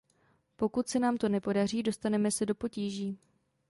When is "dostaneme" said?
1.83-2.31